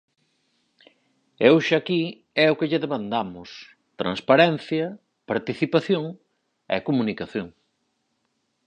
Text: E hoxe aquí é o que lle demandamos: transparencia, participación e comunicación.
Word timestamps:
E 1.43 1.45
hoxe 1.53 1.73
aquí 1.77 2.01
é 2.43 2.45
o 2.49 2.57
que 2.59 2.69
lle 2.69 2.83
demandamos: 2.85 3.49
transparencia, 4.01 4.85
participación 5.31 6.03
e 6.75 6.77
comunicación. 6.87 7.47